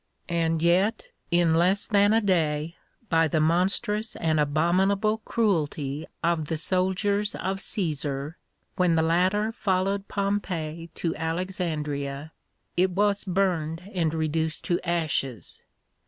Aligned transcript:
And 0.29 0.63
yet 0.63 1.09
in 1.29 1.53
less 1.53 1.85
than 1.85 2.11
a 2.11 2.21
day, 2.21 2.75
by 3.07 3.27
the 3.27 3.39
monstrous 3.39 4.15
and 4.15 4.39
abominable 4.39 5.19
cruelty 5.19 6.07
of 6.23 6.45
the 6.47 6.57
soldiers 6.57 7.35
of 7.35 7.57
Cæsar, 7.59 8.33
when 8.77 8.95
the 8.95 9.03
latter 9.03 9.51
followed 9.51 10.07
Pompey 10.07 10.89
to 10.95 11.15
Alexandria, 11.15 12.31
it 12.75 12.89
was 12.89 13.23
burned 13.23 13.91
and 13.93 14.11
reduced 14.15 14.63
to 14.65 14.79
ashes. 14.83 15.61